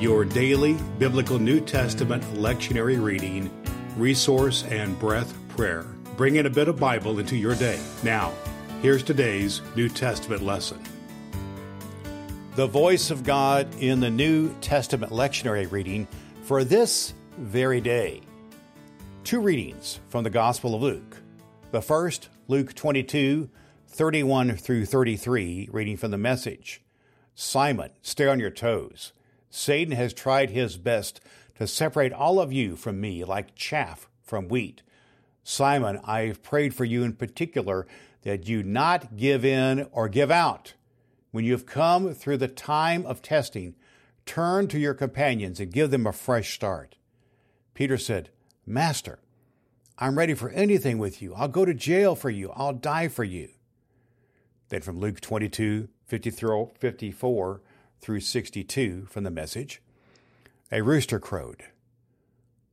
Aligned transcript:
your 0.00 0.24
daily 0.24 0.78
biblical 0.98 1.38
New 1.38 1.60
Testament 1.60 2.24
lectionary 2.34 3.02
reading, 3.02 3.50
resource, 3.98 4.64
and 4.64 4.98
breath 4.98 5.34
prayer, 5.48 5.82
bringing 6.16 6.46
a 6.46 6.50
bit 6.50 6.68
of 6.68 6.78
Bible 6.78 7.18
into 7.18 7.36
your 7.36 7.54
day. 7.54 7.78
Now, 8.02 8.32
here's 8.80 9.02
today's 9.02 9.60
New 9.76 9.90
Testament 9.90 10.40
lesson. 10.40 10.82
The 12.54 12.66
voice 12.66 13.10
of 13.10 13.24
God 13.24 13.68
in 13.78 14.00
the 14.00 14.08
New 14.08 14.54
Testament 14.62 15.12
lectionary 15.12 15.70
reading 15.70 16.08
for 16.44 16.64
this 16.64 17.12
very 17.36 17.82
day. 17.82 18.22
Two 19.22 19.40
readings 19.40 20.00
from 20.08 20.24
the 20.24 20.30
Gospel 20.30 20.74
of 20.74 20.80
Luke. 20.80 21.18
The 21.72 21.82
first, 21.82 22.30
Luke 22.48 22.74
22, 22.74 23.50
31 23.88 24.56
through 24.56 24.86
33, 24.86 25.68
reading 25.70 25.98
from 25.98 26.10
the 26.10 26.16
message. 26.16 26.80
Simon, 27.34 27.90
stay 28.00 28.26
on 28.26 28.40
your 28.40 28.50
toes. 28.50 29.12
Satan 29.50 29.94
has 29.94 30.14
tried 30.14 30.50
his 30.50 30.76
best 30.76 31.20
to 31.56 31.66
separate 31.66 32.12
all 32.12 32.40
of 32.40 32.52
you 32.52 32.76
from 32.76 33.00
me 33.00 33.24
like 33.24 33.54
chaff 33.54 34.08
from 34.22 34.48
wheat. 34.48 34.82
Simon, 35.42 36.00
I 36.04 36.22
have 36.22 36.42
prayed 36.42 36.74
for 36.74 36.84
you 36.84 37.02
in 37.02 37.14
particular 37.14 37.86
that 38.22 38.48
you 38.48 38.62
not 38.62 39.16
give 39.16 39.44
in 39.44 39.88
or 39.92 40.08
give 40.08 40.30
out. 40.30 40.74
When 41.32 41.44
you 41.44 41.52
have 41.52 41.66
come 41.66 42.14
through 42.14 42.38
the 42.38 42.48
time 42.48 43.04
of 43.04 43.22
testing, 43.22 43.74
turn 44.24 44.68
to 44.68 44.78
your 44.78 44.94
companions 44.94 45.58
and 45.60 45.72
give 45.72 45.90
them 45.90 46.06
a 46.06 46.12
fresh 46.12 46.54
start. 46.54 46.96
Peter 47.74 47.98
said, 47.98 48.30
Master, 48.66 49.18
I'm 49.98 50.16
ready 50.16 50.34
for 50.34 50.50
anything 50.50 50.98
with 50.98 51.20
you. 51.20 51.34
I'll 51.34 51.48
go 51.48 51.64
to 51.64 51.74
jail 51.74 52.14
for 52.14 52.30
you. 52.30 52.50
I'll 52.54 52.72
die 52.72 53.08
for 53.08 53.24
you. 53.24 53.50
Then 54.68 54.82
from 54.82 54.98
Luke 54.98 55.20
22, 55.20 55.88
54 56.06 57.60
through 58.00 58.20
62 58.20 59.06
from 59.10 59.24
the 59.24 59.30
message, 59.30 59.82
a 60.72 60.82
rooster 60.82 61.18
crowed. 61.18 61.64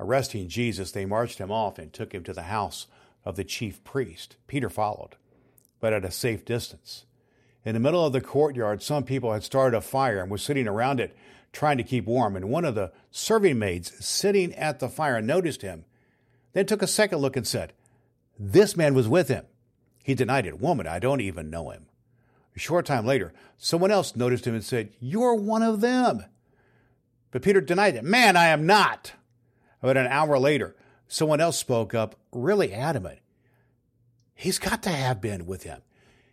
Arresting 0.00 0.48
Jesus, 0.48 0.92
they 0.92 1.04
marched 1.04 1.38
him 1.38 1.50
off 1.50 1.78
and 1.78 1.92
took 1.92 2.12
him 2.14 2.22
to 2.24 2.32
the 2.32 2.42
house 2.42 2.86
of 3.24 3.36
the 3.36 3.44
chief 3.44 3.82
priest. 3.82 4.36
Peter 4.46 4.70
followed, 4.70 5.16
but 5.80 5.92
at 5.92 6.04
a 6.04 6.10
safe 6.10 6.44
distance. 6.44 7.04
In 7.64 7.74
the 7.74 7.80
middle 7.80 8.06
of 8.06 8.12
the 8.12 8.20
courtyard, 8.20 8.82
some 8.82 9.02
people 9.02 9.32
had 9.32 9.42
started 9.42 9.76
a 9.76 9.80
fire 9.80 10.20
and 10.20 10.30
were 10.30 10.38
sitting 10.38 10.68
around 10.68 11.00
it 11.00 11.16
trying 11.52 11.78
to 11.78 11.82
keep 11.82 12.06
warm. 12.06 12.36
And 12.36 12.48
one 12.48 12.64
of 12.64 12.74
the 12.74 12.92
serving 13.10 13.58
maids 13.58 13.92
sitting 14.04 14.54
at 14.54 14.78
the 14.78 14.88
fire 14.88 15.20
noticed 15.20 15.62
him, 15.62 15.84
then 16.52 16.66
took 16.66 16.82
a 16.82 16.86
second 16.86 17.18
look 17.18 17.36
and 17.36 17.46
said, 17.46 17.72
This 18.38 18.76
man 18.76 18.94
was 18.94 19.08
with 19.08 19.28
him. 19.28 19.44
He 20.02 20.14
denied 20.14 20.46
it. 20.46 20.60
Woman, 20.60 20.86
I 20.86 20.98
don't 20.98 21.20
even 21.20 21.50
know 21.50 21.70
him. 21.70 21.87
A 22.58 22.60
short 22.60 22.86
time 22.86 23.06
later, 23.06 23.32
someone 23.56 23.92
else 23.92 24.16
noticed 24.16 24.44
him 24.44 24.52
and 24.52 24.64
said, 24.64 24.90
You're 24.98 25.36
one 25.36 25.62
of 25.62 25.80
them. 25.80 26.24
But 27.30 27.42
Peter 27.42 27.60
denied 27.60 27.94
it. 27.94 28.02
Man, 28.02 28.36
I 28.36 28.48
am 28.48 28.66
not. 28.66 29.12
About 29.80 29.96
an 29.96 30.08
hour 30.08 30.40
later, 30.40 30.74
someone 31.06 31.40
else 31.40 31.56
spoke 31.56 31.94
up, 31.94 32.16
really 32.32 32.72
adamant. 32.72 33.20
He's 34.34 34.58
got 34.58 34.82
to 34.82 34.90
have 34.90 35.20
been 35.20 35.46
with 35.46 35.62
him. 35.62 35.82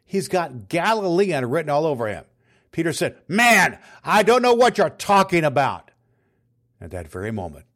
He's 0.04 0.28
got 0.28 0.68
Galilean 0.68 1.48
written 1.48 1.70
all 1.70 1.86
over 1.86 2.08
him. 2.08 2.26
Peter 2.72 2.92
said, 2.92 3.18
Man, 3.28 3.78
I 4.04 4.24
don't 4.24 4.42
know 4.42 4.56
what 4.56 4.80
you're 4.80 4.90
talking 4.90 5.44
about. 5.44 5.92
At 6.82 6.90
that 6.90 7.08
very 7.08 7.30
moment, 7.30 7.68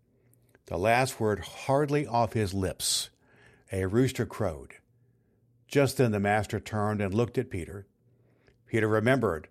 the 0.66 0.78
last 0.79 1.19
word 1.19 1.41
hardly 1.41 2.07
off 2.07 2.34
his 2.34 2.56
lips, 2.56 3.12
a 3.72 3.85
rooster 3.85 4.25
crowed. 4.25 4.74
Just 5.68 5.97
then 5.97 6.12
the 6.12 6.19
master 6.19 6.59
turned 6.59 7.00
and 7.00 7.13
looked 7.13 7.38
at 7.38 7.51
Peter. 7.51 7.85
Peter 8.69 8.88
remembered 8.88 9.47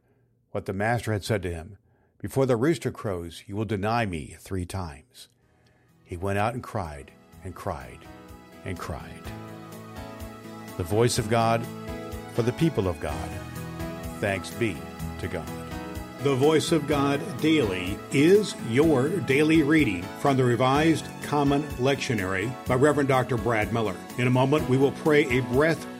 what 0.53 0.67
the 0.67 0.73
master 0.73 1.13
had 1.13 1.25
said 1.25 1.43
to 1.43 1.53
him 1.53 1.77
Before 2.23 2.47
the 2.47 2.57
rooster 2.57 2.93
crows, 2.93 3.43
you 3.49 3.57
will 3.57 3.65
deny 3.65 4.07
me 4.07 4.37
three 4.39 4.65
times. 4.65 5.27
He 6.05 6.17
went 6.17 6.39
out 6.39 6.55
and 6.55 6.63
cried 6.63 7.11
and 7.43 7.53
cried 7.53 7.99
and 8.65 8.79
cried. 8.79 9.23
The 10.77 10.85
voice 10.85 11.19
of 11.19 11.29
God 11.29 11.67
for 12.35 12.43
the 12.43 12.53
people 12.53 12.87
of 12.87 13.01
God. 13.01 13.29
Thanks 14.21 14.51
be 14.51 14.77
to 15.19 15.27
God. 15.27 15.49
The 16.23 16.35
Voice 16.35 16.73
of 16.73 16.87
God 16.89 17.21
Daily 17.41 17.99
is 18.13 18.55
your 18.69 19.09
daily 19.09 19.63
reading 19.63 20.03
from 20.21 20.37
the 20.37 20.45
Revised 20.45 21.07
Common 21.23 21.63
Lectionary 21.79 22.53
by 22.67 22.75
Reverend 22.75 23.09
Dr. 23.09 23.37
Brad 23.37 23.73
Miller. 23.73 23.95
In 24.19 24.27
a 24.27 24.31
moment, 24.31 24.69
we 24.69 24.77
will 24.77 24.91
pray 24.91 25.27
a 25.39 25.43
breath 25.43 25.87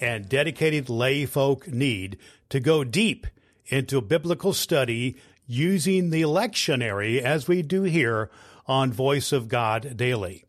and 0.00 0.28
dedicated 0.28 0.88
lay 0.88 1.26
folk 1.26 1.68
need 1.68 2.18
to 2.48 2.60
go 2.60 2.84
deep 2.84 3.26
into 3.66 4.00
biblical 4.00 4.52
study 4.52 5.16
using 5.46 6.10
the 6.10 6.22
lectionary 6.22 7.20
as 7.20 7.48
we 7.48 7.62
do 7.62 7.82
here 7.82 8.30
on 8.66 8.92
Voice 8.92 9.32
of 9.32 9.48
God 9.48 9.96
Daily. 9.96 10.44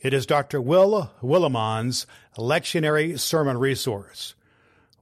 It 0.00 0.12
is 0.12 0.26
Dr. 0.26 0.60
Will 0.60 1.12
Willimon's 1.22 2.06
lectionary 2.36 3.18
sermon 3.18 3.56
resource. 3.58 4.34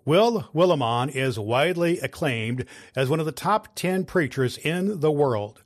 Will 0.05 0.49
Willimon 0.55 1.15
is 1.15 1.39
widely 1.39 1.99
acclaimed 2.01 2.67
as 2.97 3.09
one 3.09 3.21
of 3.21 3.27
the 3.27 3.33
top 3.33 3.75
10 3.75 4.05
preachers 4.05 4.59
in 4.59 5.01
the 5.01 5.11
world. 5.11 5.63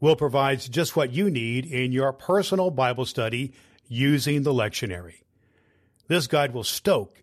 Will 0.00 0.16
provides 0.16 0.68
just 0.68 0.96
what 0.96 1.12
you 1.12 1.30
need 1.30 1.66
in 1.66 1.92
your 1.92 2.12
personal 2.12 2.70
Bible 2.70 3.04
study 3.04 3.52
using 3.88 4.42
the 4.42 4.52
lectionary. 4.52 5.22
This 6.08 6.26
guide 6.26 6.52
will 6.52 6.64
stoke 6.64 7.22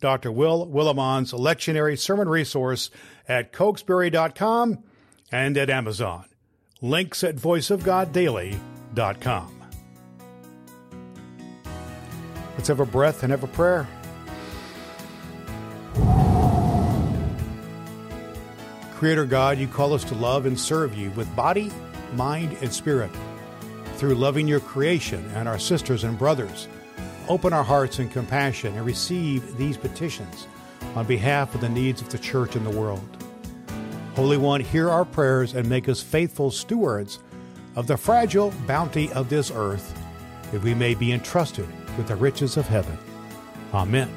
Dr. 0.00 0.32
Will 0.32 0.66
Willimon's 0.66 1.32
lectionary 1.32 1.96
sermon 1.98 2.28
resource 2.28 2.90
at 3.28 3.52
cokesbury.com 3.52 4.82
and 5.30 5.56
at 5.56 5.70
Amazon. 5.70 6.24
Links 6.80 7.22
at 7.22 7.36
voiceofgoddaily.com. 7.36 9.56
Let's 12.56 12.66
have 12.68 12.80
a 12.80 12.86
breath 12.86 13.22
and 13.22 13.30
have 13.30 13.44
a 13.44 13.46
prayer. 13.46 13.86
Creator 18.94 19.26
God, 19.26 19.58
you 19.58 19.66
call 19.66 19.94
us 19.94 20.04
to 20.04 20.14
love 20.14 20.44
and 20.44 20.60
serve 20.60 20.94
you 20.94 21.10
with 21.12 21.34
body, 21.34 21.72
mind, 22.14 22.54
and 22.60 22.70
spirit 22.70 23.10
through 23.96 24.14
loving 24.14 24.46
your 24.46 24.60
creation 24.60 25.24
and 25.34 25.48
our 25.48 25.58
sisters 25.58 26.04
and 26.04 26.18
brothers 26.18 26.68
open 27.30 27.52
our 27.52 27.62
hearts 27.62 28.00
in 28.00 28.08
compassion 28.08 28.76
and 28.76 28.84
receive 28.84 29.56
these 29.56 29.76
petitions 29.76 30.48
on 30.96 31.06
behalf 31.06 31.54
of 31.54 31.60
the 31.60 31.68
needs 31.68 32.02
of 32.02 32.08
the 32.08 32.18
church 32.18 32.56
and 32.56 32.66
the 32.66 32.76
world. 32.76 33.06
Holy 34.16 34.36
One, 34.36 34.60
hear 34.60 34.90
our 34.90 35.04
prayers 35.04 35.54
and 35.54 35.68
make 35.68 35.88
us 35.88 36.02
faithful 36.02 36.50
stewards 36.50 37.20
of 37.76 37.86
the 37.86 37.96
fragile 37.96 38.52
bounty 38.66 39.12
of 39.12 39.28
this 39.28 39.52
earth 39.54 39.96
that 40.50 40.60
we 40.62 40.74
may 40.74 40.94
be 40.96 41.12
entrusted 41.12 41.68
with 41.96 42.08
the 42.08 42.16
riches 42.16 42.56
of 42.56 42.66
heaven. 42.66 42.98
Amen. 43.72 44.10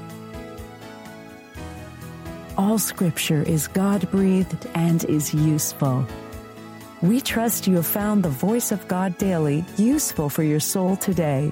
All 2.57 2.79
scripture 2.79 3.43
is 3.43 3.67
God 3.67 4.09
breathed 4.09 4.67
and 4.73 5.03
is 5.05 5.35
useful. 5.35 6.07
We 7.03 7.21
trust 7.21 7.67
you 7.67 7.75
have 7.75 7.85
found 7.85 8.23
the 8.23 8.29
voice 8.29 8.71
of 8.71 8.87
God 8.87 9.17
daily 9.19 9.63
useful 9.77 10.29
for 10.29 10.41
your 10.41 10.59
soul 10.59 10.95
today. 10.95 11.51